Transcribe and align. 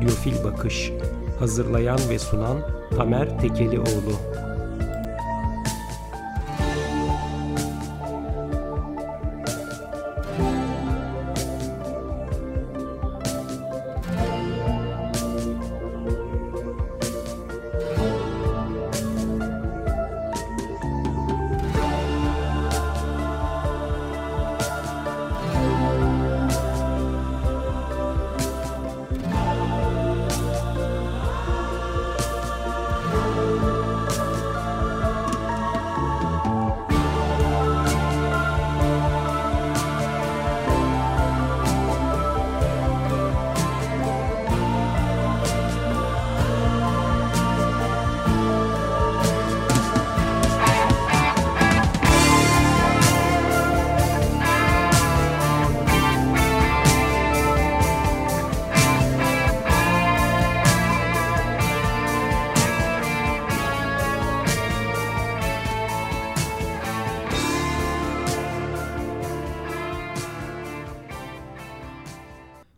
Odyofil 0.00 0.44
Bakış 0.44 0.92
Hazırlayan 1.38 1.98
ve 2.10 2.18
sunan 2.18 2.58
Tamer 2.96 3.40
Tekelioğlu 3.40 4.12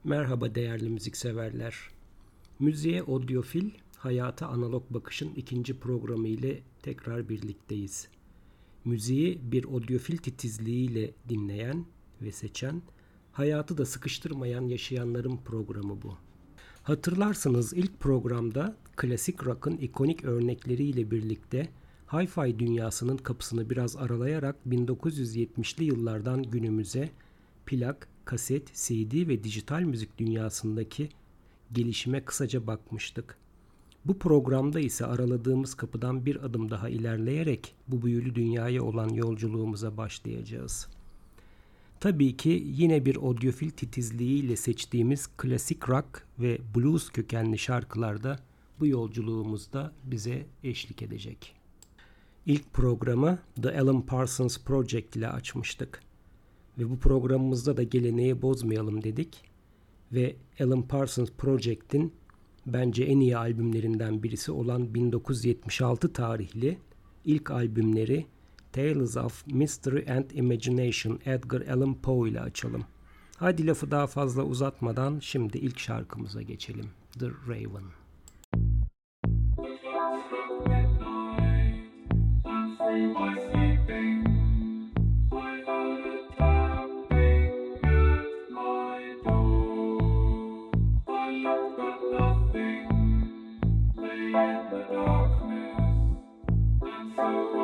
Merhaba 0.05 0.55
değerli 0.55 0.89
müzikseverler. 0.89 1.77
Müziğe 2.59 3.03
Odyofil, 3.03 3.71
Hayata 3.97 4.47
Analog 4.47 4.85
Bakış'ın 4.91 5.35
ikinci 5.35 5.81
programı 5.81 6.29
ile 6.29 6.61
tekrar 6.83 7.29
birlikteyiz. 7.29 8.09
Müziği 8.85 9.41
bir 9.43 9.65
odyofil 9.65 10.17
titizliğiyle 10.17 11.11
dinleyen 11.29 11.85
ve 12.23 12.33
seçen, 12.33 12.83
hayatı 13.33 13.79
da 13.79 13.87
sıkıştırmayan 13.87 14.63
yaşayanların 14.63 15.37
programı 15.37 16.03
bu. 16.03 16.17
Hatırlarsınız 16.83 17.73
ilk 17.73 18.01
programda 18.01 18.77
klasik 18.97 19.47
rock'ın 19.47 19.77
ikonik 19.77 20.25
örnekleriyle 20.25 21.11
birlikte 21.11 21.69
hi-fi 22.07 22.59
dünyasının 22.59 23.17
kapısını 23.17 23.71
biraz 23.71 23.97
aralayarak 23.97 24.57
1970'li 24.69 25.85
yıllardan 25.85 26.43
günümüze 26.43 27.11
plak, 27.67 28.09
kaset, 28.25 28.75
CD 28.75 29.29
ve 29.29 29.45
dijital 29.45 29.81
müzik 29.81 30.19
dünyasındaki 30.19 31.09
gelişime 31.73 32.25
kısaca 32.25 32.67
bakmıştık. 32.67 33.39
Bu 34.05 34.19
programda 34.19 34.81
ise 34.81 35.07
araladığımız 35.07 35.75
kapıdan 35.75 36.27
bir 36.27 36.45
adım 36.45 36.71
daha 36.71 36.89
ilerleyerek 36.89 37.75
bu 37.89 38.03
büyülü 38.03 38.35
dünyaya 38.35 38.83
olan 38.83 39.09
yolculuğumuza 39.09 39.97
başlayacağız. 39.97 40.89
Tabii 42.01 42.37
ki 42.37 42.65
yine 42.67 43.07
bir 43.07 43.17
odyofil 43.17 43.71
titizliğiyle 43.71 44.57
seçtiğimiz 44.57 45.27
klasik 45.37 45.89
rock 45.89 46.27
ve 46.39 46.59
blues 46.77 47.11
kökenli 47.11 47.59
şarkılar 47.59 48.23
da 48.23 48.39
bu 48.81 48.87
yolculuğumuzda 48.87 49.93
bize 50.05 50.47
eşlik 50.65 51.03
edecek. 51.03 51.55
İlk 52.47 52.73
programı 52.73 53.39
The 53.63 53.81
Alan 53.81 54.03
Parsons 54.03 54.59
Project 54.59 55.17
ile 55.17 55.29
açmıştık 55.29 56.01
ve 56.79 56.91
bu 56.91 56.99
programımızda 56.99 57.77
da 57.77 57.83
geleneği 57.83 58.43
bozmayalım 58.43 59.03
dedik 59.05 59.45
ve 60.13 60.37
Alan 60.61 60.83
Parsons 60.83 61.31
Project'in 61.39 62.13
bence 62.67 63.05
en 63.05 63.21
iyi 63.21 63.37
albümlerinden 63.37 64.23
birisi 64.23 64.53
olan 64.53 64.95
1976 64.95 66.13
tarihli 66.13 66.79
ilk 67.25 67.51
albümleri 67.51 68.27
Tales 68.73 69.17
of 69.17 69.47
Mystery 69.47 70.13
and 70.13 70.31
Imagination 70.31 71.19
Edgar 71.25 71.61
Allan 71.61 71.95
Poe 71.95 72.29
ile 72.29 72.41
açalım. 72.41 72.85
Hadi 73.37 73.67
lafı 73.67 73.91
daha 73.91 74.07
fazla 74.07 74.43
uzatmadan 74.45 75.19
şimdi 75.19 75.59
ilk 75.59 75.79
şarkımıza 75.79 76.43
geçelim. 76.43 76.91
The 77.19 77.27
Raven. 77.27 77.85
Free 82.79 83.07
my 83.07 83.41
sleeping 83.41 84.32
Bye. 97.23 97.62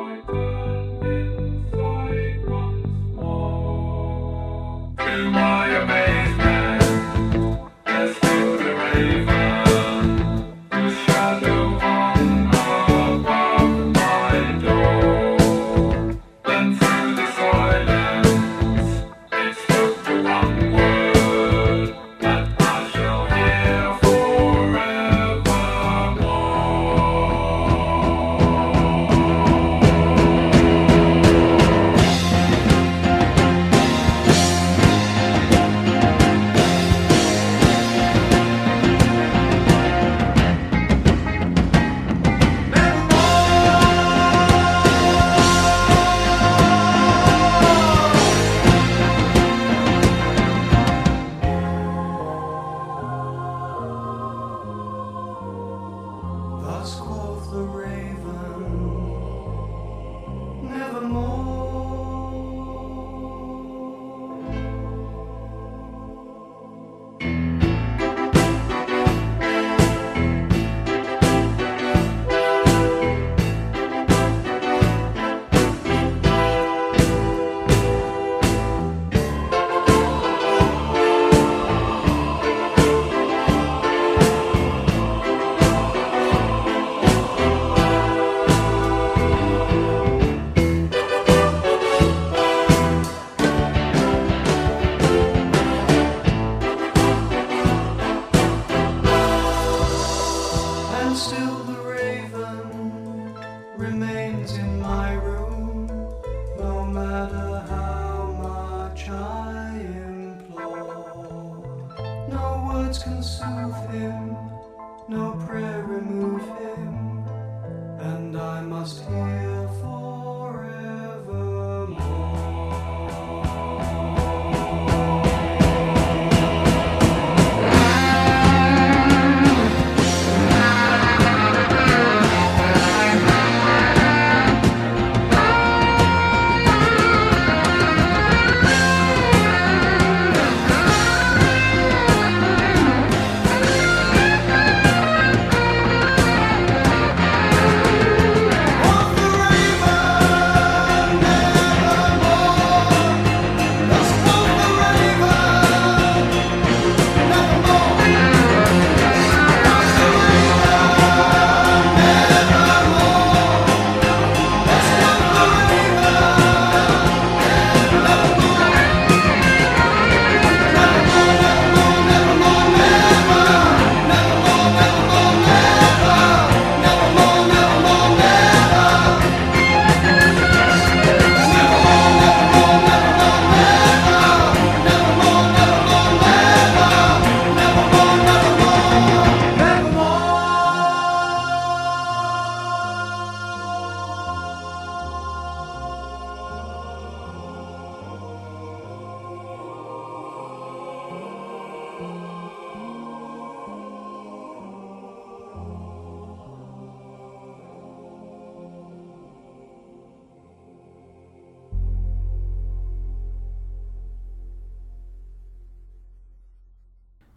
will 101.47 101.68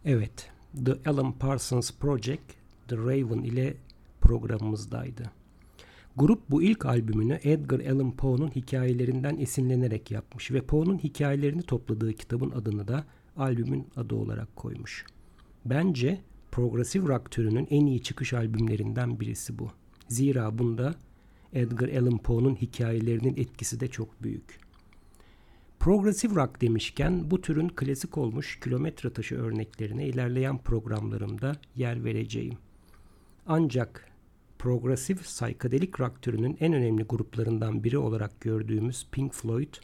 Evet, 0.04 0.50
The 0.84 1.10
Alan 1.10 1.32
Parsons 1.32 1.92
Project, 1.92 2.42
The 2.88 2.96
Raven 2.96 3.42
ile 3.42 3.74
programımızdaydı. 4.20 5.30
Grup 6.16 6.50
bu 6.50 6.62
ilk 6.62 6.86
albümünü 6.86 7.38
Edgar 7.42 7.80
Allan 7.80 8.16
Poe'nun 8.16 8.48
hikayelerinden 8.48 9.36
esinlenerek 9.36 10.10
yapmış 10.10 10.50
ve 10.50 10.60
Poe'nun 10.60 10.98
hikayelerini 10.98 11.62
topladığı 11.62 12.12
kitabın 12.12 12.50
adını 12.50 12.88
da 12.88 13.04
albümün 13.36 13.86
adı 13.96 14.14
olarak 14.14 14.56
koymuş. 14.56 15.04
Bence 15.64 16.20
progresif 16.52 17.06
rock 17.06 17.30
türünün 17.30 17.66
en 17.70 17.86
iyi 17.86 18.02
çıkış 18.02 18.32
albümlerinden 18.32 19.20
birisi 19.20 19.58
bu. 19.58 19.70
Zira 20.08 20.58
bunda 20.58 20.94
Edgar 21.52 21.88
Allan 21.88 22.18
Poe'nun 22.18 22.54
hikayelerinin 22.54 23.36
etkisi 23.36 23.80
de 23.80 23.88
çok 23.88 24.22
büyük. 24.22 24.60
Progresif 25.82 26.36
rock 26.36 26.60
demişken 26.60 27.30
bu 27.30 27.40
türün 27.40 27.68
klasik 27.68 28.18
olmuş 28.18 28.60
kilometre 28.60 29.12
taşı 29.12 29.34
örneklerine 29.36 30.06
ilerleyen 30.06 30.58
programlarımda 30.58 31.56
yer 31.76 32.04
vereceğim. 32.04 32.58
Ancak 33.46 34.08
progresif 34.58 35.22
psychedelic 35.22 35.92
rock 35.98 36.22
türünün 36.22 36.56
en 36.60 36.72
önemli 36.72 37.02
gruplarından 37.02 37.84
biri 37.84 37.98
olarak 37.98 38.40
gördüğümüz 38.40 39.06
Pink 39.12 39.34
Floyd 39.34 39.74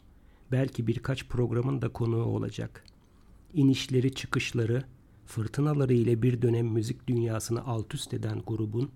belki 0.51 0.87
birkaç 0.87 1.27
programın 1.27 1.81
da 1.81 1.89
konuğu 1.89 2.23
olacak. 2.23 2.83
İnişleri 3.53 4.13
çıkışları, 4.13 4.83
fırtınaları 5.25 5.93
ile 5.93 6.21
bir 6.21 6.41
dönem 6.41 6.67
müzik 6.67 7.07
dünyasını 7.07 7.65
alt 7.65 7.95
üst 7.95 8.13
eden 8.13 8.41
grubun 8.47 8.91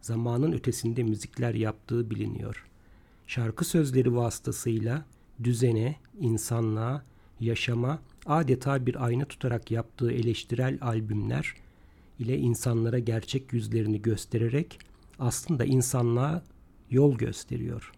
zamanın 0.00 0.52
ötesinde 0.52 1.02
müzikler 1.02 1.54
yaptığı 1.54 2.10
biliniyor. 2.10 2.66
Şarkı 3.26 3.64
sözleri 3.64 4.16
vasıtasıyla 4.16 5.04
düzene, 5.44 5.96
insanlığa, 6.20 7.02
yaşama 7.40 7.98
adeta 8.26 8.86
bir 8.86 9.04
ayna 9.04 9.24
tutarak 9.24 9.70
yaptığı 9.70 10.12
eleştirel 10.12 10.78
albümler 10.80 11.54
ile 12.18 12.38
insanlara 12.38 12.98
gerçek 12.98 13.52
yüzlerini 13.52 14.02
göstererek 14.02 14.78
aslında 15.18 15.64
insanlığa 15.64 16.42
yol 16.90 17.18
gösteriyor. 17.18 17.92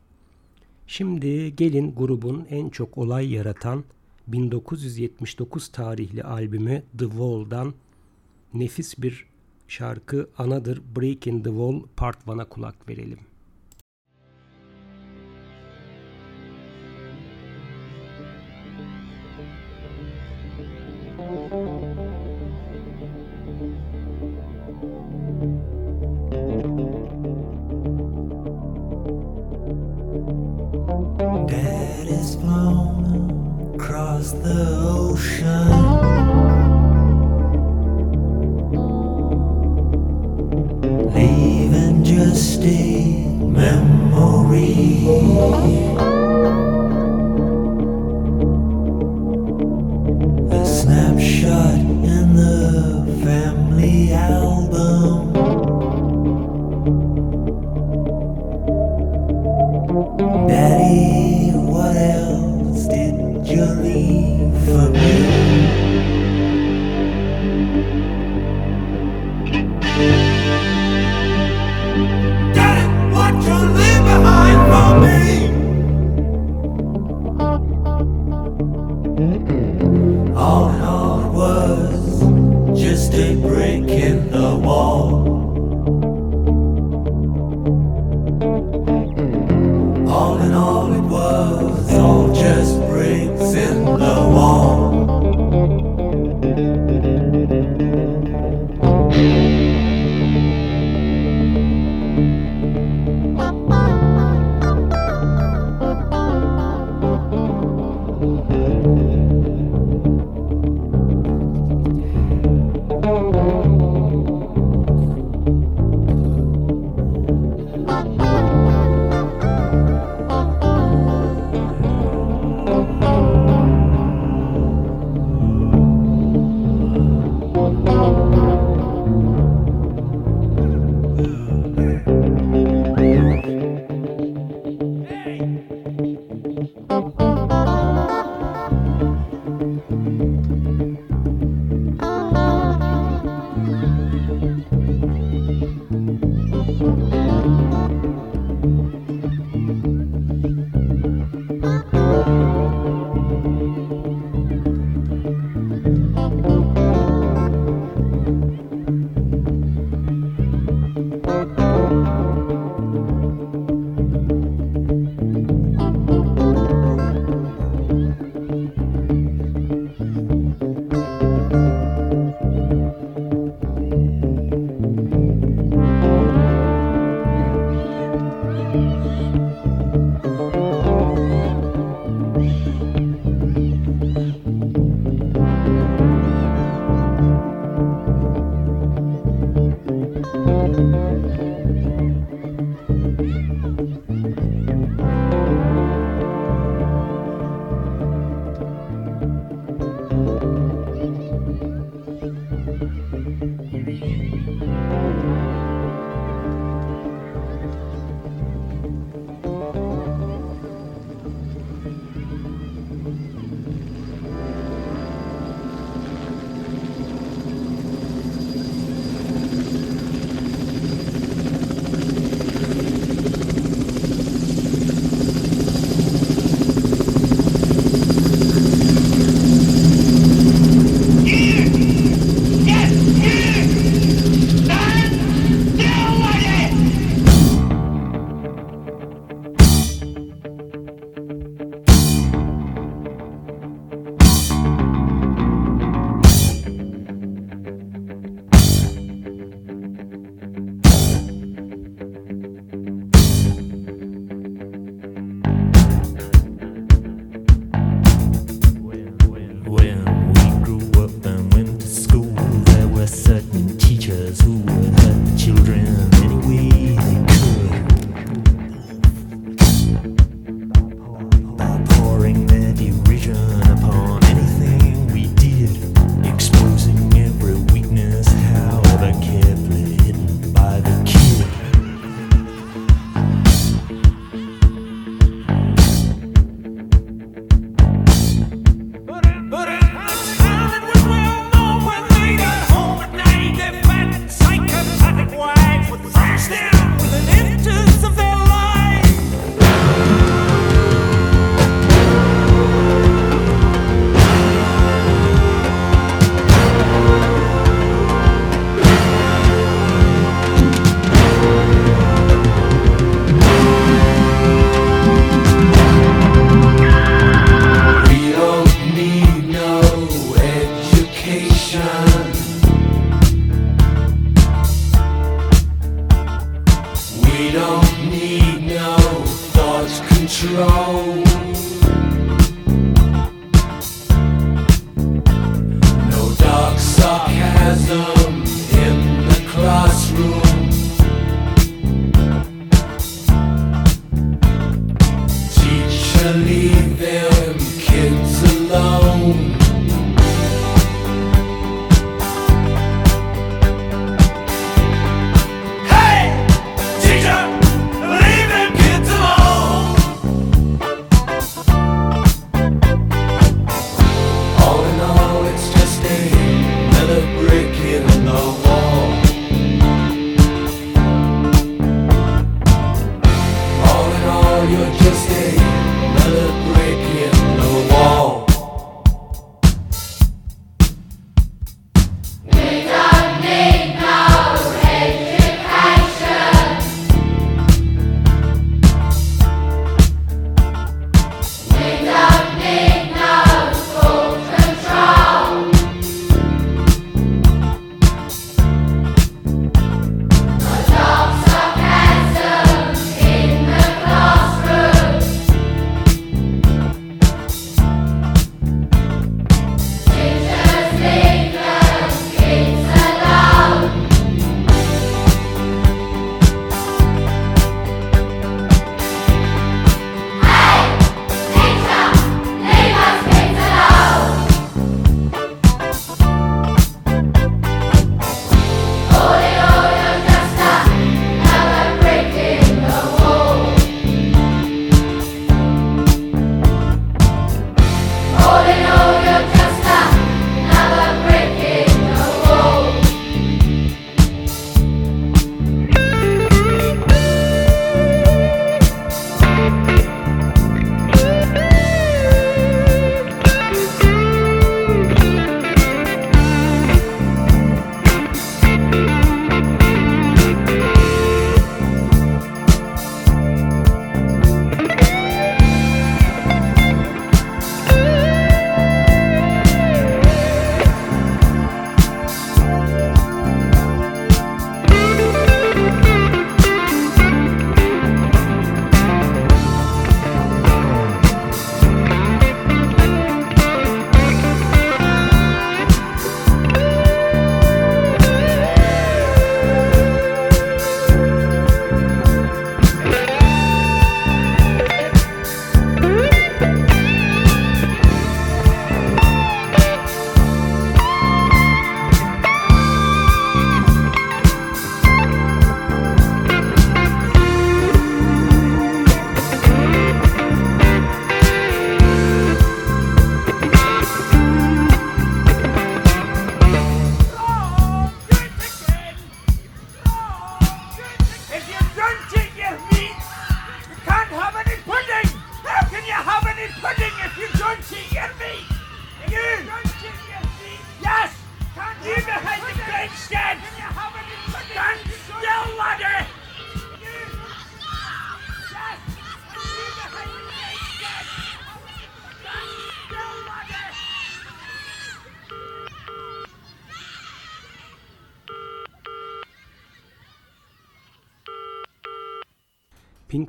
Şimdi 0.86 1.56
gelin 1.56 1.94
grubun 1.94 2.46
en 2.50 2.68
çok 2.68 2.98
olay 2.98 3.32
yaratan 3.32 3.84
1979 4.26 5.68
tarihli 5.68 6.22
albümü 6.22 6.82
The 6.98 7.04
Wall'dan 7.04 7.74
nefis 8.54 8.98
bir 8.98 9.26
şarkı 9.68 10.30
Another 10.38 10.78
Break 10.96 11.26
in 11.26 11.42
the 11.42 11.50
Wall 11.50 11.82
Part 11.96 12.26
1'a 12.26 12.48
kulak 12.48 12.88
verelim. 12.88 13.18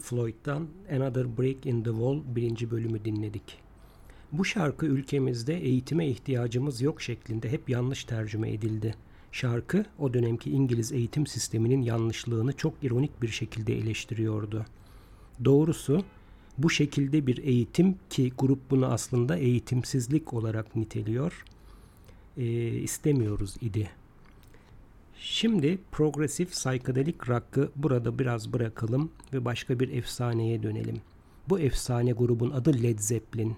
Floyd'dan 0.04 0.68
Another 0.92 1.38
Break 1.38 1.66
in 1.66 1.84
the 1.84 1.89
Wall 1.89 2.22
birinci 2.36 2.72
bölümü 2.72 3.06
dinledik. 3.06 3.58
Bu 4.32 4.46
şarkı 4.46 4.86
ülkemizde 4.86 5.58
eğitime 5.58 6.08
ihtiyacımız 6.08 6.82
yok 6.82 7.02
şeklinde 7.02 7.52
hep 7.52 7.70
yanlış 7.70 8.04
tercüme 8.04 8.52
edildi. 8.52 8.96
Şarkı 9.32 9.86
o 10.00 10.13
dönemki 10.13 10.52
İngiliz 10.52 10.92
eğitim 10.92 11.28
sisteminin 11.28 11.82
yanlışlığını 11.82 12.54
çok 12.54 12.74
ironik 12.84 13.22
bir 13.22 13.28
şekilde 13.28 13.78
eleştiriyordu. 13.78 14.66
Doğrusu 15.46 16.04
bu 16.58 16.70
şekilde 16.70 17.28
bir 17.28 17.38
eğitim 17.38 17.96
ki 18.10 18.32
grup 18.38 18.72
bunu 18.72 18.86
aslında 18.86 19.38
eğitimsizlik 19.38 20.34
olarak 20.34 20.76
niteliyor 20.76 21.46
e, 22.38 22.46
istemiyoruz 22.68 23.56
idi. 23.62 23.89
Şimdi 25.26 25.80
progresif 25.92 26.52
psychedelic 26.52 27.18
rock'ı 27.28 27.72
burada 27.76 28.20
biraz 28.20 28.54
bırakalım 28.54 29.12
ve 29.34 29.46
başka 29.46 29.80
bir 29.80 29.90
efsaneye 29.90 30.64
dönelim. 30.64 31.02
Bu 31.50 31.60
efsane 31.60 32.12
grubun 32.12 32.52
adı 32.52 32.84
Led 32.84 33.00
Zeppelin. 33.00 33.56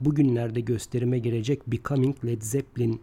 Bugünlerde 0.00 0.60
gösterime 0.60 1.18
girecek 1.18 1.66
Becoming 1.66 2.24
Led 2.24 2.42
Zeppelin 2.42 3.02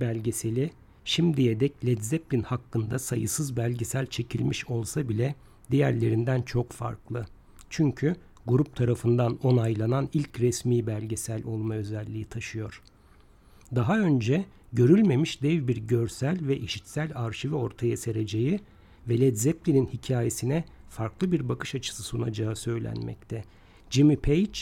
belgeseli 0.00 0.70
şimdiye 1.04 1.60
dek 1.60 1.86
Led 1.86 2.00
Zeppelin 2.00 2.42
hakkında 2.42 2.98
sayısız 2.98 3.56
belgesel 3.56 4.06
çekilmiş 4.06 4.66
olsa 4.66 5.08
bile 5.08 5.34
diğerlerinden 5.70 6.42
çok 6.42 6.72
farklı. 6.72 7.26
Çünkü 7.70 8.16
grup 8.46 8.76
tarafından 8.76 9.38
onaylanan 9.42 10.08
ilk 10.12 10.40
resmi 10.40 10.86
belgesel 10.86 11.44
olma 11.44 11.74
özelliği 11.74 12.24
taşıyor. 12.24 12.82
Daha 13.74 13.98
önce 13.98 14.44
görülmemiş 14.72 15.42
dev 15.42 15.68
bir 15.68 15.76
görsel 15.76 16.38
ve 16.48 16.56
işitsel 16.56 17.12
arşivi 17.14 17.54
ortaya 17.54 17.96
sereceği 17.96 18.60
ve 19.08 19.20
Led 19.20 19.36
Zeppelin'in 19.36 19.86
hikayesine 19.86 20.64
farklı 20.88 21.32
bir 21.32 21.48
bakış 21.48 21.74
açısı 21.74 22.02
sunacağı 22.02 22.56
söylenmekte. 22.56 23.44
Jimmy 23.90 24.16
Page, 24.16 24.58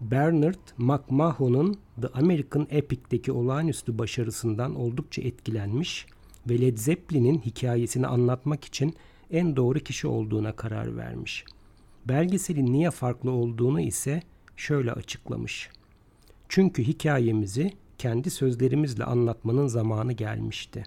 Bernard 0.00 0.68
McMahon'un 0.78 1.78
The 2.02 2.08
American 2.08 2.66
Epic'teki 2.70 3.32
olağanüstü 3.32 3.98
başarısından 3.98 4.74
oldukça 4.74 5.22
etkilenmiş 5.22 6.06
ve 6.50 6.60
Led 6.60 6.78
Zeppelin'in 6.78 7.38
hikayesini 7.38 8.06
anlatmak 8.06 8.64
için 8.64 8.94
en 9.30 9.56
doğru 9.56 9.78
kişi 9.78 10.06
olduğuna 10.06 10.52
karar 10.56 10.96
vermiş. 10.96 11.44
Belgeselin 12.08 12.72
niye 12.72 12.90
farklı 12.90 13.30
olduğunu 13.30 13.80
ise 13.80 14.22
şöyle 14.56 14.92
açıklamış. 14.92 15.70
Çünkü 16.48 16.82
hikayemizi 16.82 17.72
kendi 17.98 18.30
sözlerimizle 18.30 19.04
anlatmanın 19.04 19.66
zamanı 19.66 20.12
gelmişti. 20.12 20.84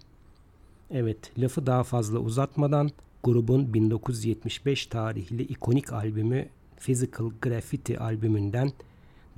Evet, 0.91 1.31
lafı 1.37 1.65
daha 1.65 1.83
fazla 1.83 2.19
uzatmadan 2.19 2.89
grubun 3.23 3.73
1975 3.73 4.85
tarihli 4.85 5.43
ikonik 5.43 5.93
albümü 5.93 6.45
Physical 6.79 7.31
Graffiti 7.41 7.99
albümünden 7.99 8.71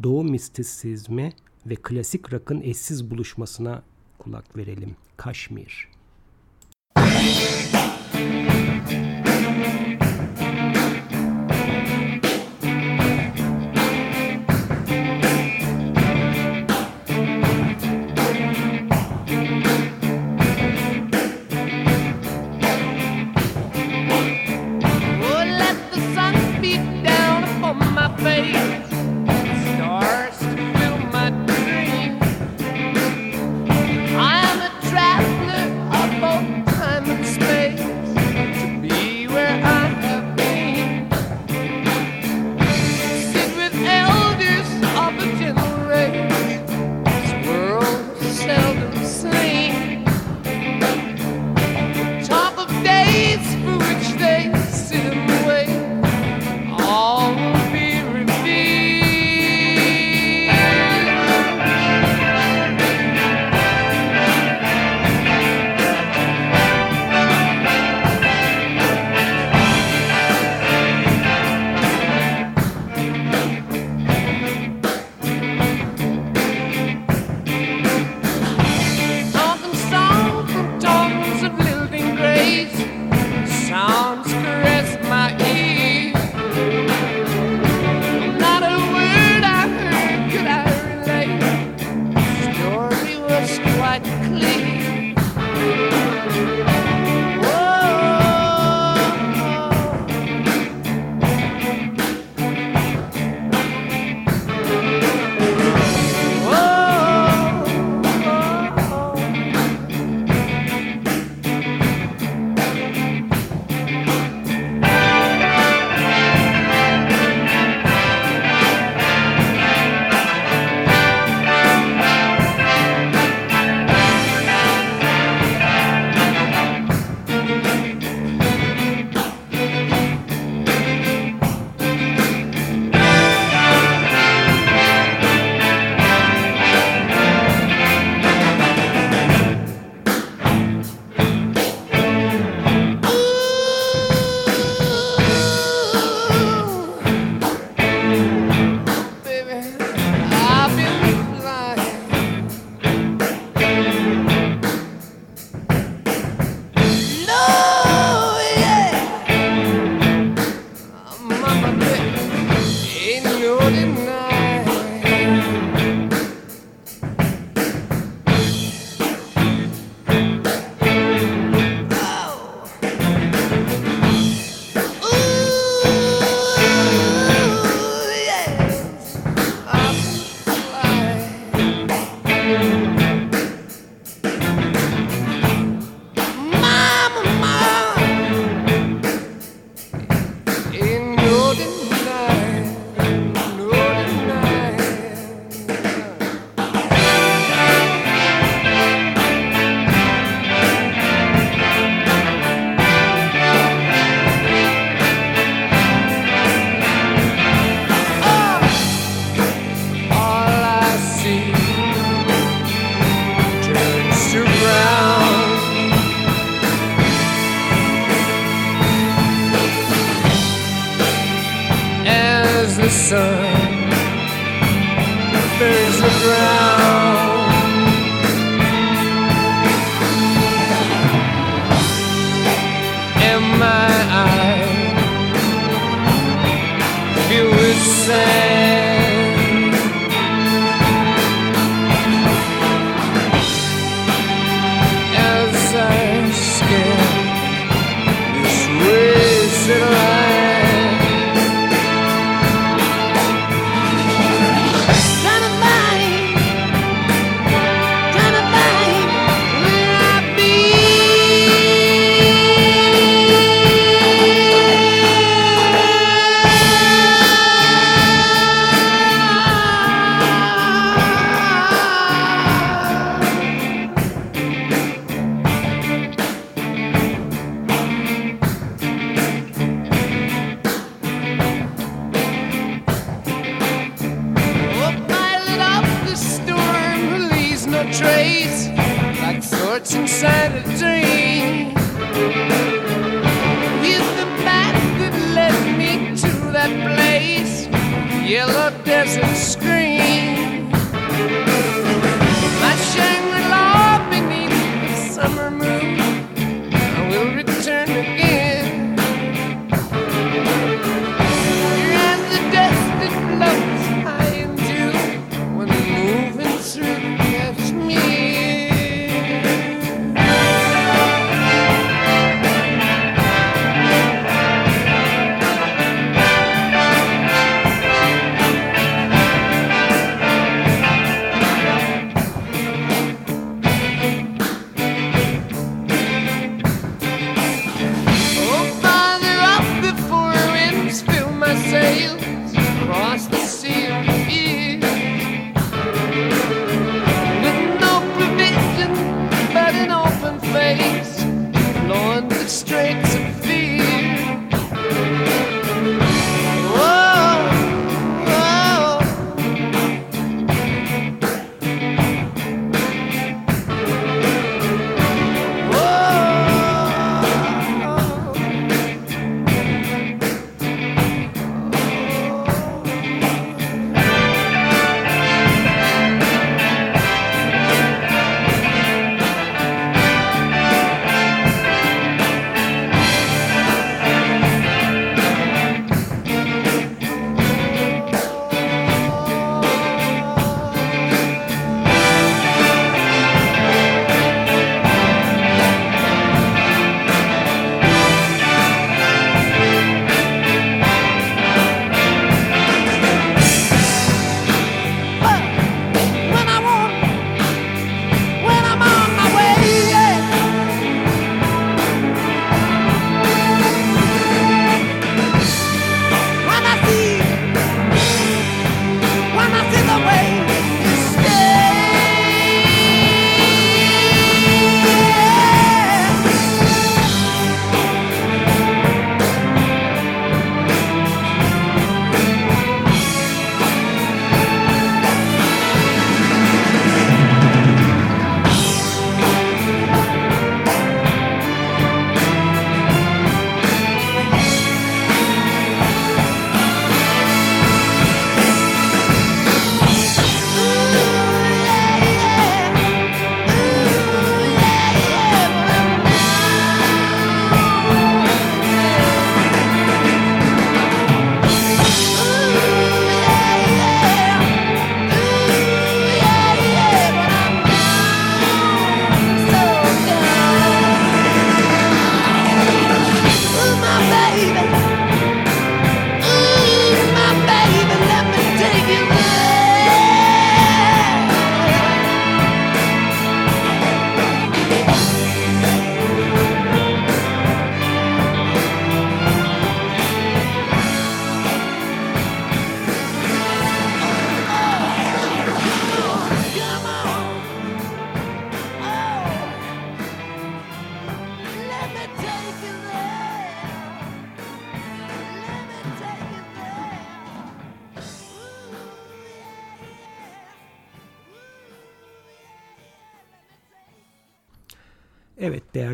Doğu 0.04 0.24
mistisizmi 0.24 1.34
ve 1.66 1.76
klasik 1.76 2.34
rock'ın 2.34 2.62
eşsiz 2.62 3.12
buluşmasına 3.12 3.84
kulak 4.20 4.58
verelim. 4.58 4.96
Kaşmir. 5.18 5.90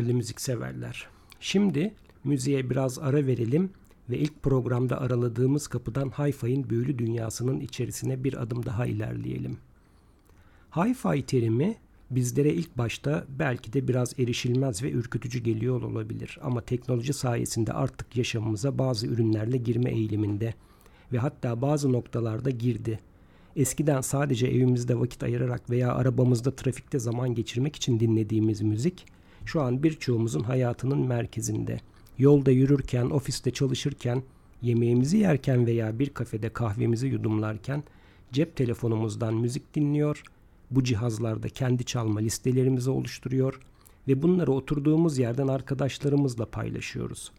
Değerli 0.08 0.16
müzikseverler. 0.16 1.06
Şimdi 1.40 1.94
müziğe 2.24 2.70
biraz 2.70 2.98
ara 2.98 3.26
verelim 3.26 3.70
ve 4.10 4.18
ilk 4.18 4.42
programda 4.42 5.00
araladığımız 5.00 5.68
kapıdan 5.68 6.08
Hi-Fi'nin 6.10 6.70
büyülü 6.70 6.98
dünyasının 6.98 7.60
içerisine 7.60 8.24
bir 8.24 8.42
adım 8.42 8.66
daha 8.66 8.86
ilerleyelim. 8.86 9.58
Hi-Fi 10.70 11.22
terimi 11.22 11.76
bizlere 12.10 12.52
ilk 12.52 12.78
başta 12.78 13.24
belki 13.38 13.72
de 13.72 13.88
biraz 13.88 14.18
erişilmez 14.18 14.82
ve 14.82 14.90
ürkütücü 14.90 15.38
geliyor 15.38 15.82
olabilir 15.82 16.38
ama 16.42 16.60
teknoloji 16.60 17.12
sayesinde 17.12 17.72
artık 17.72 18.16
yaşamımıza 18.16 18.78
bazı 18.78 19.06
ürünlerle 19.06 19.56
girme 19.56 19.90
eğiliminde 19.90 20.54
ve 21.12 21.18
hatta 21.18 21.60
bazı 21.60 21.92
noktalarda 21.92 22.50
girdi. 22.50 22.98
Eskiden 23.56 24.00
sadece 24.00 24.46
evimizde 24.46 24.98
vakit 24.98 25.22
ayırarak 25.22 25.70
veya 25.70 25.92
arabamızda 25.94 26.50
trafikte 26.50 26.98
zaman 26.98 27.34
geçirmek 27.34 27.76
için 27.76 28.00
dinlediğimiz 28.00 28.62
müzik 28.62 29.17
şu 29.48 29.62
an 29.62 29.82
birçoğumuzun 29.82 30.42
hayatının 30.42 31.06
merkezinde. 31.06 31.80
Yolda 32.18 32.50
yürürken, 32.50 33.10
ofiste 33.10 33.50
çalışırken, 33.50 34.22
yemeğimizi 34.62 35.18
yerken 35.18 35.66
veya 35.66 35.98
bir 35.98 36.10
kafede 36.10 36.48
kahvemizi 36.48 37.06
yudumlarken 37.06 37.82
cep 38.32 38.56
telefonumuzdan 38.56 39.34
müzik 39.34 39.74
dinliyor, 39.74 40.22
bu 40.70 40.84
cihazlarda 40.84 41.48
kendi 41.48 41.84
çalma 41.84 42.20
listelerimizi 42.20 42.90
oluşturuyor 42.90 43.60
ve 44.08 44.22
bunları 44.22 44.52
oturduğumuz 44.52 45.18
yerden 45.18 45.48
arkadaşlarımızla 45.48 46.46
paylaşıyoruz. 46.46 47.32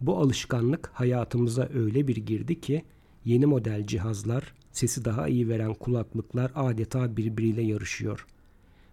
Bu 0.00 0.18
alışkanlık 0.18 0.90
hayatımıza 0.94 1.68
öyle 1.74 2.08
bir 2.08 2.16
girdi 2.16 2.60
ki 2.60 2.82
yeni 3.24 3.46
model 3.46 3.86
cihazlar, 3.86 4.54
sesi 4.72 5.04
daha 5.04 5.28
iyi 5.28 5.48
veren 5.48 5.74
kulaklıklar 5.74 6.52
adeta 6.54 7.16
birbiriyle 7.16 7.62
yarışıyor. 7.62 8.26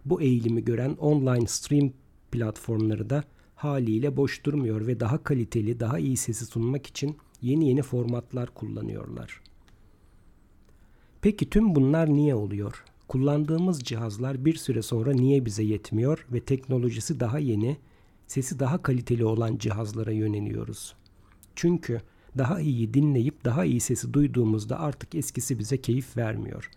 Bu 0.06 0.22
eğilimi 0.22 0.66
gören 0.66 0.92
online 0.92 1.48
stream 1.48 1.92
platformları 2.32 3.10
da 3.10 3.24
haliyle 3.56 4.18
boş 4.18 4.44
durmuyor 4.44 4.88
ve 4.88 5.00
daha 5.00 5.24
kaliteli, 5.24 5.80
daha 5.80 6.00
iyi 6.00 6.18
sesi 6.18 6.46
sunmak 6.46 6.88
için 6.88 7.18
yeni 7.42 7.70
yeni 7.70 7.82
formatlar 7.82 8.54
kullanıyorlar. 8.54 9.42
Peki 11.22 11.50
tüm 11.50 11.76
bunlar 11.76 12.10
niye 12.10 12.36
oluyor? 12.36 12.84
Kullandığımız 13.08 13.80
cihazlar 13.80 14.46
bir 14.46 14.56
süre 14.56 14.82
sonra 14.82 15.14
niye 15.14 15.46
bize 15.46 15.64
yetmiyor 15.64 16.26
ve 16.32 16.40
teknolojisi 16.40 17.20
daha 17.20 17.40
yeni, 17.40 17.78
sesi 18.28 18.60
daha 18.60 18.82
kaliteli 18.82 19.26
olan 19.26 19.58
cihazlara 19.58 20.12
yöneliyoruz? 20.12 20.96
Çünkü 21.56 22.02
daha 22.38 22.60
iyi 22.60 22.94
dinleyip 22.94 23.46
daha 23.46 23.66
iyi 23.66 23.80
sesi 23.80 24.14
duyduğumuzda 24.14 24.80
artık 24.80 25.16
eskisi 25.16 25.60
bize 25.60 25.78
keyif 25.78 26.18
vermiyor. 26.18 26.70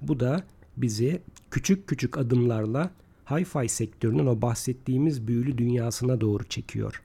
Bu 0.00 0.20
da 0.20 0.44
bizi 0.76 1.22
küçük 1.50 1.86
küçük 1.86 2.18
adımlarla 2.18 2.90
hi-fi 3.24 3.68
sektörünün 3.68 4.26
o 4.26 4.42
bahsettiğimiz 4.42 5.26
büyülü 5.26 5.58
dünyasına 5.58 6.20
doğru 6.20 6.44
çekiyor. 6.44 7.02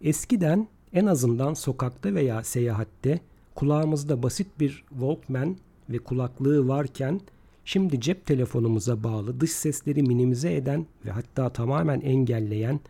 Eskiden 0.00 0.68
en 0.92 1.06
azından 1.06 1.54
sokakta 1.54 2.14
veya 2.14 2.44
seyahatte 2.44 3.20
kulağımızda 3.54 4.22
basit 4.22 4.60
bir 4.60 4.84
Walkman 4.88 5.56
ve 5.90 5.98
kulaklığı 5.98 6.68
varken 6.68 7.20
şimdi 7.64 8.00
cep 8.00 8.26
telefonumuza 8.26 9.04
bağlı 9.04 9.40
dış 9.40 9.52
sesleri 9.52 10.02
minimize 10.02 10.54
eden 10.54 10.86
ve 11.06 11.10
hatta 11.10 11.48
tamamen 11.48 12.00
engelleyen, 12.00 12.80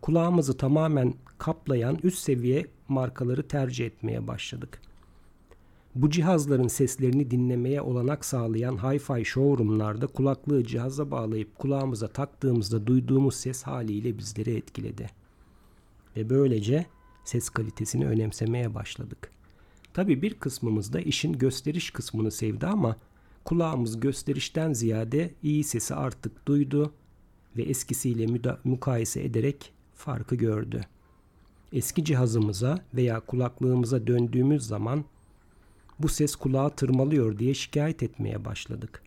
kulağımızı 0.00 0.56
tamamen 0.56 1.14
kaplayan 1.38 1.98
üst 2.02 2.18
seviye 2.18 2.66
markaları 2.88 3.48
tercih 3.48 3.86
etmeye 3.86 4.26
başladık. 4.26 4.80
Bu 5.94 6.10
cihazların 6.10 6.68
seslerini 6.68 7.30
dinlemeye 7.30 7.82
olanak 7.82 8.24
sağlayan 8.24 8.76
hi-fi 8.76 9.24
showroomlarda 9.24 10.06
kulaklığı 10.06 10.64
cihaza 10.64 11.10
bağlayıp 11.10 11.58
kulağımıza 11.58 12.08
taktığımızda 12.08 12.86
duyduğumuz 12.86 13.34
ses 13.34 13.62
haliyle 13.62 14.18
bizleri 14.18 14.56
etkiledi. 14.56 15.10
Ve 16.16 16.30
böylece 16.30 16.86
ses 17.24 17.48
kalitesini 17.48 18.06
önemsemeye 18.06 18.74
başladık. 18.74 19.30
Tabi 19.94 20.22
bir 20.22 20.34
kısmımız 20.34 20.92
da 20.92 21.00
işin 21.00 21.32
gösteriş 21.32 21.90
kısmını 21.90 22.30
sevdi 22.30 22.66
ama 22.66 22.96
kulağımız 23.44 24.00
gösterişten 24.00 24.72
ziyade 24.72 25.30
iyi 25.42 25.64
sesi 25.64 25.94
artık 25.94 26.46
duydu 26.46 26.92
ve 27.56 27.62
eskisiyle 27.62 28.26
mukayese 28.64 29.22
ederek 29.22 29.72
farkı 29.94 30.34
gördü. 30.34 30.80
Eski 31.72 32.04
cihazımıza 32.04 32.78
veya 32.94 33.20
kulaklığımıza 33.20 34.06
döndüğümüz 34.06 34.66
zaman 34.66 35.04
bu 36.02 36.08
ses 36.08 36.36
kulağa 36.36 36.70
tırmalıyor 36.70 37.38
diye 37.38 37.54
şikayet 37.54 38.02
etmeye 38.02 38.44
başladık. 38.44 39.02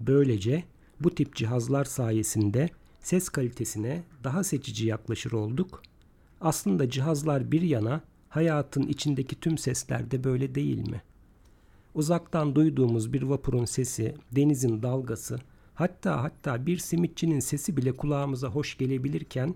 Böylece 0.00 0.64
bu 1.00 1.14
tip 1.14 1.34
cihazlar 1.36 1.84
sayesinde 1.84 2.70
ses 3.00 3.28
kalitesine 3.28 4.02
daha 4.24 4.44
seçici 4.44 4.86
yaklaşır 4.86 5.32
olduk. 5.32 5.82
Aslında 6.40 6.90
cihazlar 6.90 7.52
bir 7.52 7.62
yana 7.62 8.00
hayatın 8.28 8.82
içindeki 8.82 9.40
tüm 9.40 9.58
sesler 9.58 10.10
de 10.10 10.24
böyle 10.24 10.54
değil 10.54 10.88
mi? 10.88 11.02
Uzaktan 11.94 12.54
duyduğumuz 12.54 13.12
bir 13.12 13.22
vapurun 13.22 13.64
sesi, 13.64 14.14
denizin 14.32 14.82
dalgası, 14.82 15.38
hatta 15.74 16.22
hatta 16.22 16.66
bir 16.66 16.78
simitçinin 16.78 17.40
sesi 17.40 17.76
bile 17.76 17.96
kulağımıza 17.96 18.48
hoş 18.48 18.78
gelebilirken 18.78 19.54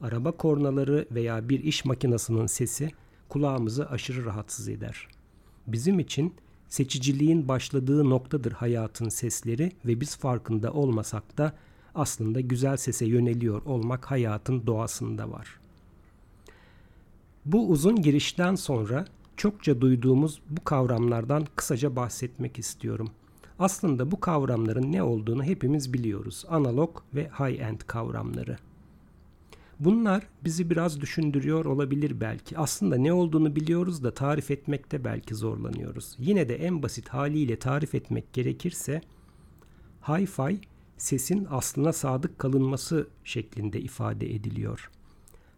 araba 0.00 0.32
kornaları 0.32 1.06
veya 1.10 1.48
bir 1.48 1.64
iş 1.64 1.84
makinesinin 1.84 2.46
sesi 2.46 2.90
kulağımızı 3.28 3.90
aşırı 3.90 4.24
rahatsız 4.24 4.68
eder. 4.68 5.08
Bizim 5.66 5.98
için 5.98 6.34
seçiciliğin 6.68 7.48
başladığı 7.48 8.10
noktadır 8.10 8.52
hayatın 8.52 9.08
sesleri 9.08 9.72
ve 9.86 10.00
biz 10.00 10.16
farkında 10.16 10.72
olmasak 10.72 11.38
da 11.38 11.52
aslında 11.94 12.40
güzel 12.40 12.76
sese 12.76 13.06
yöneliyor 13.06 13.62
olmak 13.62 14.10
hayatın 14.10 14.66
doğasında 14.66 15.30
var. 15.30 15.60
Bu 17.44 17.68
uzun 17.68 18.02
girişten 18.02 18.54
sonra 18.54 19.04
çokça 19.36 19.80
duyduğumuz 19.80 20.40
bu 20.50 20.64
kavramlardan 20.64 21.46
kısaca 21.56 21.96
bahsetmek 21.96 22.58
istiyorum. 22.58 23.10
Aslında 23.58 24.10
bu 24.10 24.20
kavramların 24.20 24.92
ne 24.92 25.02
olduğunu 25.02 25.44
hepimiz 25.44 25.92
biliyoruz. 25.92 26.44
Analog 26.48 27.00
ve 27.14 27.26
high-end 27.26 27.78
kavramları. 27.86 28.58
Bunlar 29.80 30.26
bizi 30.44 30.70
biraz 30.70 31.00
düşündürüyor 31.00 31.64
olabilir 31.64 32.20
belki. 32.20 32.58
Aslında 32.58 32.96
ne 32.96 33.12
olduğunu 33.12 33.56
biliyoruz 33.56 34.04
da 34.04 34.14
tarif 34.14 34.50
etmekte 34.50 35.04
belki 35.04 35.34
zorlanıyoruz. 35.34 36.16
Yine 36.18 36.48
de 36.48 36.56
en 36.56 36.82
basit 36.82 37.08
haliyle 37.08 37.58
tarif 37.58 37.94
etmek 37.94 38.32
gerekirse 38.32 39.00
hi-fi 40.08 40.60
sesin 40.96 41.46
aslına 41.50 41.92
sadık 41.92 42.38
kalınması 42.38 43.08
şeklinde 43.24 43.80
ifade 43.80 44.34
ediliyor. 44.34 44.90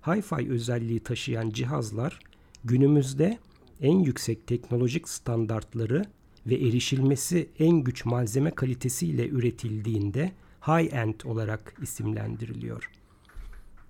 Hi-fi 0.06 0.50
özelliği 0.50 1.00
taşıyan 1.00 1.50
cihazlar 1.50 2.20
günümüzde 2.64 3.38
en 3.80 3.98
yüksek 3.98 4.46
teknolojik 4.46 5.08
standartları 5.08 6.04
ve 6.46 6.54
erişilmesi 6.54 7.48
en 7.58 7.76
güç 7.76 8.04
malzeme 8.04 8.50
kalitesiyle 8.50 9.28
üretildiğinde 9.28 10.32
high-end 10.60 11.28
olarak 11.28 11.74
isimlendiriliyor. 11.82 12.90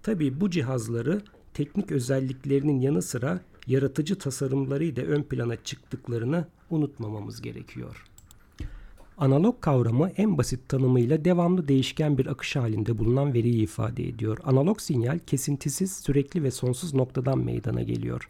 Tabii 0.06 0.40
bu 0.40 0.50
cihazları 0.50 1.22
teknik 1.54 1.92
özelliklerinin 1.92 2.80
yanı 2.80 3.02
sıra 3.02 3.40
yaratıcı 3.66 4.18
tasarımlarıyla 4.18 5.02
ön 5.02 5.22
plana 5.22 5.56
çıktıklarını 5.56 6.46
unutmamamız 6.70 7.42
gerekiyor. 7.42 8.06
Analog 9.18 9.60
kavramı 9.60 10.08
en 10.16 10.38
basit 10.38 10.68
tanımıyla 10.68 11.24
devamlı 11.24 11.68
değişken 11.68 12.18
bir 12.18 12.26
akış 12.26 12.56
halinde 12.56 12.98
bulunan 12.98 13.34
veriyi 13.34 13.62
ifade 13.62 14.08
ediyor. 14.08 14.38
Analog 14.44 14.80
sinyal 14.80 15.18
kesintisiz, 15.18 15.96
sürekli 15.96 16.42
ve 16.42 16.50
sonsuz 16.50 16.94
noktadan 16.94 17.38
meydana 17.38 17.82
geliyor. 17.82 18.28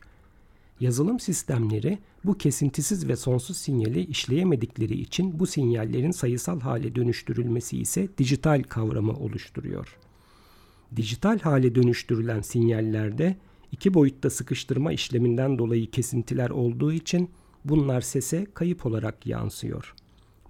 Yazılım 0.80 1.20
sistemleri 1.20 1.98
bu 2.24 2.38
kesintisiz 2.38 3.08
ve 3.08 3.16
sonsuz 3.16 3.56
sinyali 3.56 4.04
işleyemedikleri 4.04 5.00
için 5.00 5.38
bu 5.38 5.46
sinyallerin 5.46 6.10
sayısal 6.10 6.60
hale 6.60 6.94
dönüştürülmesi 6.94 7.78
ise 7.78 8.08
dijital 8.18 8.62
kavramı 8.62 9.12
oluşturuyor. 9.12 9.98
Dijital 10.96 11.38
hale 11.38 11.74
dönüştürülen 11.74 12.40
sinyallerde 12.40 13.36
iki 13.72 13.94
boyutta 13.94 14.30
sıkıştırma 14.30 14.92
işleminden 14.92 15.58
dolayı 15.58 15.90
kesintiler 15.90 16.50
olduğu 16.50 16.92
için 16.92 17.30
bunlar 17.64 18.00
sese 18.00 18.46
kayıp 18.54 18.86
olarak 18.86 19.26
yansıyor. 19.26 19.94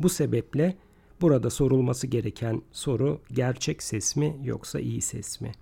Bu 0.01 0.09
sebeple 0.09 0.77
burada 1.21 1.51
sorulması 1.51 2.07
gereken 2.07 2.63
soru 2.73 3.21
gerçek 3.33 3.83
ses 3.83 4.17
mi 4.17 4.37
yoksa 4.45 4.81
iyi 4.81 5.01
ses 5.01 5.41
mi? 5.41 5.53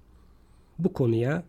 Bu 0.78 0.92
konuya 0.92 1.44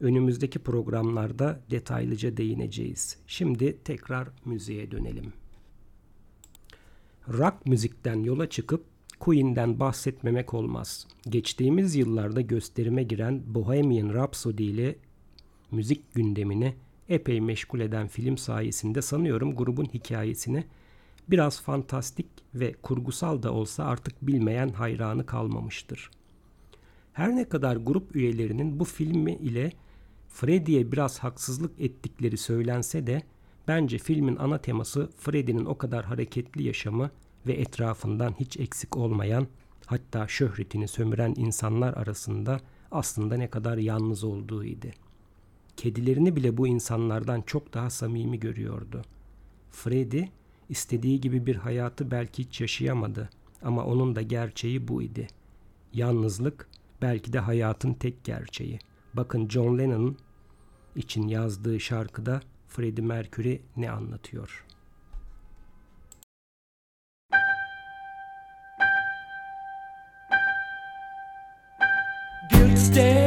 önümüzdeki 0.00 0.58
programlarda 0.58 1.60
detaylıca 1.70 2.36
değineceğiz. 2.36 3.18
Şimdi 3.26 3.78
tekrar 3.84 4.28
müziğe 4.44 4.90
dönelim. 4.90 5.32
Rock 7.28 7.66
müzikten 7.66 8.22
yola 8.22 8.48
çıkıp 8.48 8.84
Queen'den 9.24 9.80
bahsetmemek 9.80 10.54
olmaz. 10.54 11.06
Geçtiğimiz 11.28 11.94
yıllarda 11.94 12.40
gösterime 12.40 13.02
giren 13.02 13.42
Bohemian 13.46 14.14
Rhapsody 14.14 14.70
ile 14.70 14.96
müzik 15.70 16.14
gündemini 16.14 16.74
epey 17.08 17.40
meşgul 17.40 17.80
eden 17.80 18.08
film 18.08 18.38
sayesinde 18.38 19.02
sanıyorum 19.02 19.56
grubun 19.56 19.84
hikayesini 19.84 20.64
biraz 21.28 21.62
fantastik 21.62 22.26
ve 22.54 22.72
kurgusal 22.72 23.42
da 23.42 23.52
olsa 23.52 23.84
artık 23.84 24.26
bilmeyen 24.26 24.68
hayranı 24.68 25.26
kalmamıştır. 25.26 26.10
Her 27.12 27.36
ne 27.36 27.48
kadar 27.48 27.76
grup 27.76 28.16
üyelerinin 28.16 28.80
bu 28.80 28.84
filmi 28.84 29.32
ile 29.32 29.72
Freddy'ye 30.28 30.92
biraz 30.92 31.18
haksızlık 31.18 31.80
ettikleri 31.80 32.36
söylense 32.36 33.06
de 33.06 33.22
bence 33.68 33.98
filmin 33.98 34.36
ana 34.36 34.58
teması 34.58 35.10
Freddy'nin 35.18 35.64
o 35.64 35.78
kadar 35.78 36.04
hareketli 36.04 36.62
yaşamı 36.62 37.10
ve 37.46 37.52
etrafından 37.52 38.34
hiç 38.40 38.56
eksik 38.56 38.96
olmayan 38.96 39.46
hatta 39.86 40.28
şöhretini 40.28 40.88
sömüren 40.88 41.34
insanlar 41.36 41.94
arasında 41.94 42.60
aslında 42.90 43.36
ne 43.36 43.50
kadar 43.50 43.78
yalnız 43.78 44.24
olduğuydu. 44.24 44.86
Kedilerini 45.76 46.36
bile 46.36 46.56
bu 46.56 46.66
insanlardan 46.66 47.42
çok 47.42 47.74
daha 47.74 47.90
samimi 47.90 48.40
görüyordu. 48.40 49.02
Freddy 49.70 50.22
istediği 50.68 51.20
gibi 51.20 51.46
bir 51.46 51.56
hayatı 51.56 52.10
belki 52.10 52.44
hiç 52.44 52.60
yaşayamadı 52.60 53.30
ama 53.62 53.84
onun 53.84 54.16
da 54.16 54.22
gerçeği 54.22 54.88
bu 54.88 55.02
idi. 55.02 55.26
Yalnızlık 55.92 56.68
belki 57.02 57.32
de 57.32 57.38
hayatın 57.38 57.94
tek 57.94 58.24
gerçeği. 58.24 58.78
Bakın 59.14 59.48
John 59.48 59.78
Lennon'ın 59.78 60.16
için 60.96 61.28
yazdığı 61.28 61.80
şarkıda 61.80 62.40
Freddie 62.68 63.04
Mercury 63.04 63.60
ne 63.76 63.90
anlatıyor? 63.90 64.64
stay. 72.94 73.23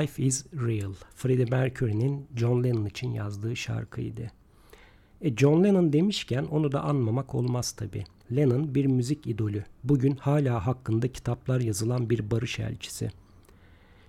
Life 0.00 0.22
is 0.22 0.46
Real, 0.52 0.92
Freddie 1.14 1.44
Mercury'nin 1.44 2.26
John 2.36 2.64
Lennon 2.64 2.86
için 2.86 3.12
yazdığı 3.12 3.56
şarkıydı. 3.56 4.30
E 5.20 5.36
John 5.36 5.64
Lennon 5.64 5.92
demişken 5.92 6.44
onu 6.44 6.72
da 6.72 6.82
anmamak 6.82 7.34
olmaz 7.34 7.72
tabi. 7.72 8.04
Lennon 8.36 8.74
bir 8.74 8.86
müzik 8.86 9.26
idolü. 9.26 9.64
Bugün 9.84 10.16
hala 10.16 10.66
hakkında 10.66 11.08
kitaplar 11.08 11.60
yazılan 11.60 12.10
bir 12.10 12.30
barış 12.30 12.58
elçisi. 12.58 13.10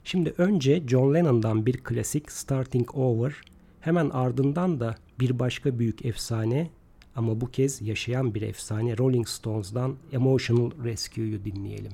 Şimdi 0.04 0.34
önce 0.38 0.88
John 0.88 1.14
Lennon'dan 1.14 1.66
bir 1.66 1.78
klasik 1.78 2.32
Starting 2.32 2.96
Over, 2.96 3.42
hemen 3.80 4.10
ardından 4.10 4.80
da 4.80 4.96
bir 5.20 5.40
başka 5.40 5.80
büyük 5.80 6.06
efsane 6.06 6.70
ama 7.16 7.42
bu 7.42 7.52
kez 7.52 7.82
yaşayan 7.82 8.36
bir 8.36 8.42
efsane 8.42 8.98
Rolling 8.98 9.28
Stones'dan 9.28 9.96
Emotional 10.12 10.72
Rescue'yu 10.84 11.46
dinleyelim. 11.46 11.94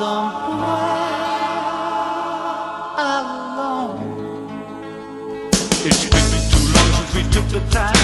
somewhere 0.00 0.64
alone. 2.96 4.00
It's 5.84 6.04
been 6.08 6.44
too 6.50 6.64
long 6.74 6.92
since 6.96 7.14
we 7.14 7.22
took 7.30 7.46
the 7.48 7.60
time. 7.70 7.99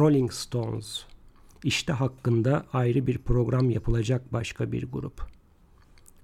Rolling 0.00 0.32
Stones. 0.32 1.04
İşte 1.64 1.92
hakkında 1.92 2.66
ayrı 2.72 3.06
bir 3.06 3.18
program 3.18 3.70
yapılacak 3.70 4.32
başka 4.32 4.72
bir 4.72 4.86
grup. 4.92 5.22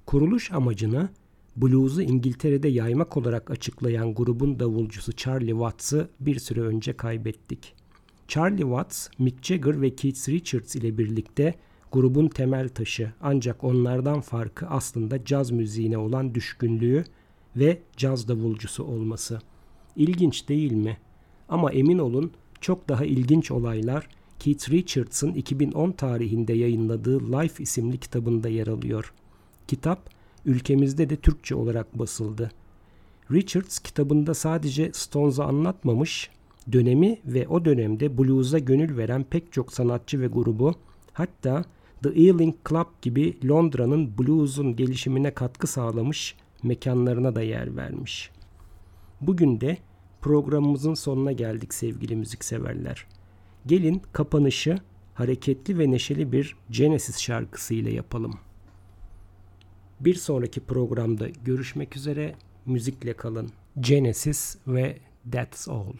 Kuruluş 0.06 0.52
amacını 0.52 1.08
blues'u 1.56 2.02
İngiltere'de 2.02 2.68
yaymak 2.68 3.16
olarak 3.16 3.50
açıklayan 3.50 4.14
grubun 4.14 4.60
davulcusu 4.60 5.12
Charlie 5.12 5.50
Watts'ı 5.50 6.10
bir 6.20 6.38
süre 6.38 6.60
önce 6.60 6.92
kaybettik. 6.92 7.74
Charlie 8.28 8.62
Watts, 8.62 9.08
Mick 9.18 9.44
Jagger 9.44 9.82
ve 9.82 9.94
Keith 9.94 10.28
Richards 10.28 10.76
ile 10.76 10.98
birlikte 10.98 11.54
grubun 11.92 12.28
temel 12.28 12.68
taşı 12.68 13.12
ancak 13.20 13.64
onlardan 13.64 14.20
farkı 14.20 14.66
aslında 14.66 15.24
caz 15.24 15.50
müziğine 15.50 15.98
olan 15.98 16.34
düşkünlüğü 16.34 17.04
ve 17.56 17.82
caz 17.96 18.28
davulcusu 18.28 18.84
olması. 18.84 19.38
İlginç 19.96 20.48
değil 20.48 20.72
mi? 20.72 20.98
Ama 21.48 21.72
emin 21.72 21.98
olun 21.98 22.32
çok 22.66 22.88
daha 22.88 23.04
ilginç 23.04 23.50
olaylar 23.50 24.08
Keith 24.38 24.70
Richards'ın 24.70 25.34
2010 25.34 25.92
tarihinde 25.92 26.52
yayınladığı 26.52 27.32
Life 27.32 27.62
isimli 27.62 27.98
kitabında 27.98 28.48
yer 28.48 28.66
alıyor. 28.66 29.12
Kitap 29.68 30.10
ülkemizde 30.44 31.10
de 31.10 31.16
Türkçe 31.16 31.54
olarak 31.54 31.98
basıldı. 31.98 32.50
Richards 33.32 33.78
kitabında 33.78 34.34
sadece 34.34 34.90
Stones'u 34.92 35.42
anlatmamış, 35.42 36.30
dönemi 36.72 37.18
ve 37.26 37.48
o 37.48 37.64
dönemde 37.64 38.18
blues'a 38.18 38.58
gönül 38.58 38.96
veren 38.96 39.24
pek 39.24 39.52
çok 39.52 39.72
sanatçı 39.72 40.20
ve 40.20 40.26
grubu, 40.26 40.74
hatta 41.12 41.64
The 42.02 42.08
Ealing 42.08 42.54
Club 42.68 42.88
gibi 43.02 43.48
Londra'nın 43.48 44.18
blues'un 44.18 44.76
gelişimine 44.76 45.34
katkı 45.34 45.66
sağlamış 45.66 46.34
mekanlarına 46.62 47.34
da 47.34 47.42
yer 47.42 47.76
vermiş. 47.76 48.30
Bugün 49.20 49.60
de 49.60 49.78
programımızın 50.26 50.94
sonuna 50.94 51.32
geldik 51.32 51.74
sevgili 51.74 52.16
müzikseverler. 52.16 53.06
Gelin 53.66 54.02
kapanışı 54.12 54.78
hareketli 55.14 55.78
ve 55.78 55.90
neşeli 55.90 56.32
bir 56.32 56.56
Genesis 56.70 57.18
şarkısı 57.18 57.74
ile 57.74 57.94
yapalım. 57.94 58.34
Bir 60.00 60.14
sonraki 60.14 60.60
programda 60.60 61.28
görüşmek 61.28 61.96
üzere. 61.96 62.34
Müzikle 62.66 63.12
kalın. 63.12 63.50
Genesis 63.80 64.56
ve 64.66 64.98
That's 65.32 65.68
All. 65.68 65.92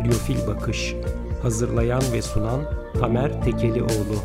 Odyofil 0.00 0.46
Bakış 0.46 0.94
Hazırlayan 1.42 2.02
ve 2.12 2.22
sunan 2.22 2.60
Tamer 3.00 3.42
Tekelioğlu 3.42 4.16